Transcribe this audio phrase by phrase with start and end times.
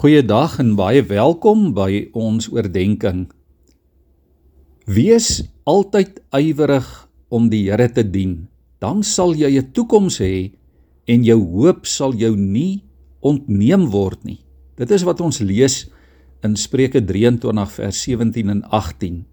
[0.00, 3.26] Goeiedag en baie welkom by ons oordeenking.
[4.88, 6.88] Wees altyd ywerig
[7.28, 8.48] om die Here te dien.
[8.80, 10.56] Dan sal jy 'n toekoms hê
[11.04, 12.80] en jou hoop sal jou nie
[13.20, 14.40] ontneem word nie.
[14.76, 15.90] Dit is wat ons lees
[16.42, 19.26] in Spreuke 23 vers 17 en 18.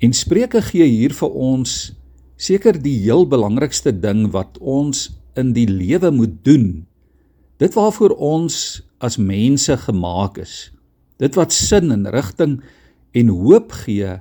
[0.00, 1.92] En Spreuke gee hier vir ons
[2.36, 6.86] seker die heel belangrikste ding wat ons in die lewe moet doen.
[7.58, 10.70] Dit waarvoor ons as mense gemaak is.
[11.20, 12.60] Dit wat sin en rigting
[13.16, 14.20] en hoop gee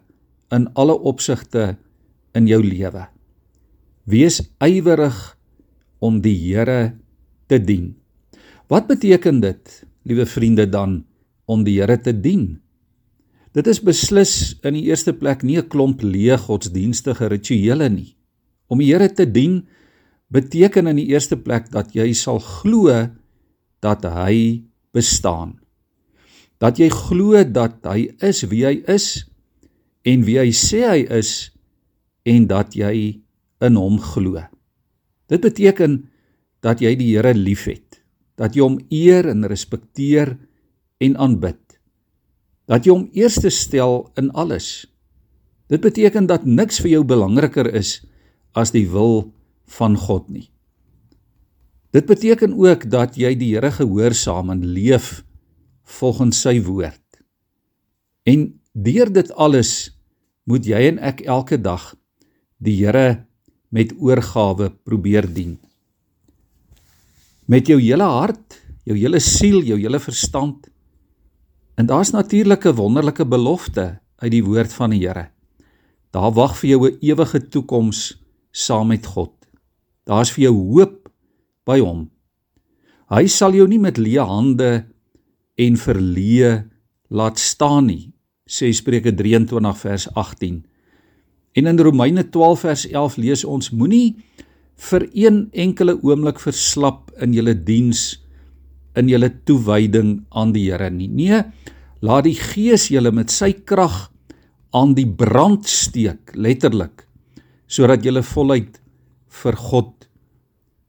[0.56, 1.76] in alle opsigte
[2.36, 3.06] in jou lewe.
[4.10, 5.18] Wees ywerig
[6.00, 6.96] om die Here
[7.52, 7.94] te dien.
[8.70, 11.04] Wat beteken dit, liewe vriende dan
[11.46, 12.60] om die Here te dien?
[13.54, 18.16] Dit is beslis in die eerste plek nie 'n klomp leë godsdienstige rituele nie.
[18.70, 19.68] Om die Here te dien
[20.30, 23.10] beteken in die eerste plek dat jy sal glo
[23.82, 25.58] dat hy bestaan.
[26.60, 29.26] Dat jy glo dat hy is wie hy is
[30.08, 31.52] en wie hy sê hy is
[32.28, 33.22] en dat jy
[33.64, 34.42] in hom glo.
[35.30, 36.02] Dit beteken
[36.66, 38.02] dat jy die Here liefhet,
[38.40, 40.36] dat jy hom eer en respekteer
[41.00, 41.62] en aanbid.
[42.68, 44.88] Dat jy hom eerste stel in alles.
[45.70, 48.00] Dit beteken dat niks vir jou belangriker is
[48.58, 49.30] as die wil
[49.78, 50.50] van God nie.
[51.90, 55.24] Dit beteken ook dat jy die Here gehoorsaam en leef
[55.98, 57.02] volgens sy woord.
[58.30, 59.90] En deur dit alles
[60.46, 61.96] moet jy en ek elke dag
[62.62, 63.26] die Here
[63.74, 65.58] met oorgawe probeer dien.
[67.50, 70.70] Met jou hele hart, jou hele siel, jou hele verstand.
[71.78, 75.30] En daar's natuurlik 'n wonderlike belofte uit die woord van die Here.
[76.12, 78.22] Daar wag vir jou 'n ewige toekoms
[78.52, 79.34] saam met God.
[80.06, 81.09] Daar's vir jou hoop
[81.70, 82.08] by hom.
[83.14, 84.72] Hy sal jou nie met leë hande
[85.60, 86.54] en verleë
[87.10, 88.10] laat staan nie,
[88.50, 90.60] sê Spreuke 23 vers 18.
[91.58, 94.18] En in Romeine 12 vers 11 lees ons moenie
[94.90, 98.20] vir een enkele oomblik verslap in julle diens
[98.98, 101.08] in julle toewyding aan die Here nie.
[101.08, 101.44] Nee,
[102.02, 104.08] laat die Gees julle met sy krag
[104.76, 107.06] aan die brand steek, letterlik,
[107.70, 108.80] sodat julle voluit
[109.42, 110.10] vir God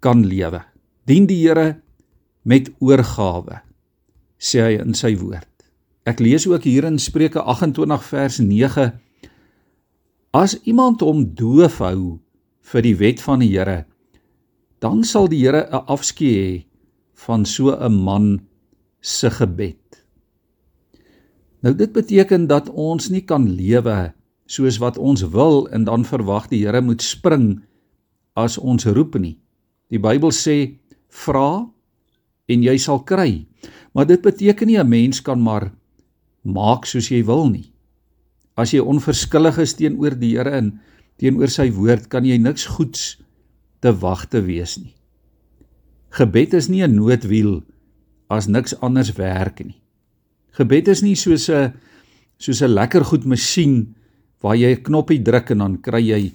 [0.05, 0.63] kan lewe.
[1.09, 1.81] Dien die Here
[2.43, 3.63] met oorgawe,
[4.41, 5.49] sê hy in sy woord.
[6.09, 8.91] Ek lees ook hier in Spreuke 28 vers 9:
[10.37, 12.19] As iemand hom doof hou
[12.73, 13.85] vir die wet van die Here,
[14.81, 16.65] dan sal die Here 'n afskeid hê
[17.27, 18.41] van so 'n man
[19.01, 20.05] se gebed.
[21.61, 24.13] Nou dit beteken dat ons nie kan lewe
[24.47, 27.61] soos wat ons wil en dan verwag die Here moet spring
[28.35, 29.39] as ons roep nie.
[29.91, 30.80] Die Bybel sê
[31.11, 31.69] vra
[32.51, 33.47] en jy sal kry.
[33.95, 35.73] Maar dit beteken nie 'n mens kan maar
[36.43, 37.73] maak soos jy wil nie.
[38.57, 40.81] As jy onverskillig is teenoor die Here en
[41.19, 43.19] teenoor sy woord, kan jy niks goeds
[43.81, 44.95] te wag te wees nie.
[46.11, 47.63] Gebed is nie 'n noodwiel
[48.29, 49.81] as niks anders werk nie.
[50.53, 51.73] Gebed is nie soos 'n
[52.39, 53.95] soos 'n lekker goed masjien
[54.43, 56.33] waar jy 'n knoppie druk en dan kry jy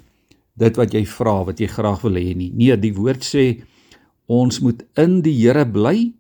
[0.58, 2.52] dit wat jy vra, wat jy graag wil hê nie.
[2.54, 3.64] Nee, die woord sê
[4.26, 6.14] Ons moet in die Here bly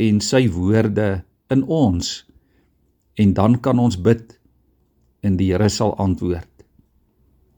[0.00, 2.24] en sy woorde in ons.
[3.16, 4.36] En dan kan ons bid
[5.24, 6.48] en die Here sal antwoord.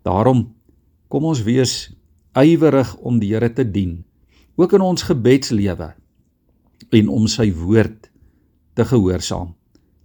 [0.06, 0.48] Daarom
[1.10, 1.92] kom ons wees
[2.38, 4.02] ywerig om die Here te dien,
[4.56, 5.92] ook in ons gebedslewe
[6.92, 8.10] en om sy woord
[8.76, 9.52] te gehoorsaam.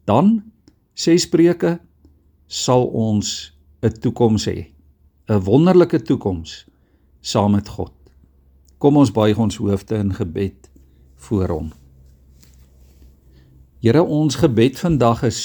[0.07, 0.39] Dan
[0.97, 1.77] sê Spreuke
[2.47, 4.71] sal ons 'n toekoms hê,
[5.29, 6.65] 'n wonderlike toekoms
[7.21, 7.96] saam met God.
[8.77, 10.69] Kom ons buig ons hoofde in gebed
[11.25, 11.69] voor hom.
[13.81, 15.39] Here, ons gebed vandag is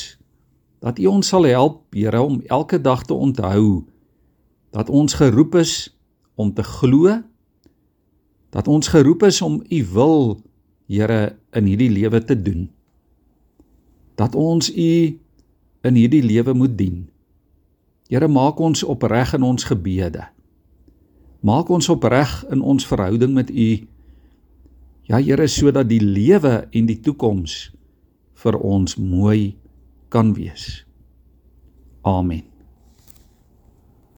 [0.84, 3.84] dat U ons sal help, Here, om elke dag te onthou
[4.72, 5.92] dat ons geroep is
[6.36, 7.22] om te glo,
[8.52, 10.20] dat ons geroep is om U wil,
[10.92, 12.68] Here, in hierdie lewe te doen.
[14.20, 14.92] Dat ons U
[15.82, 17.08] in hierdie lewe moet dien.
[18.12, 20.28] Here, maak ons opreg in ons gebede.
[21.42, 23.70] Maak ons opreg in ons verhouding met U.
[25.10, 27.72] Ja Here, sodat die lewe en die toekoms
[28.42, 29.56] vir ons mooi
[30.12, 30.84] kan wees.
[32.06, 32.51] Amen.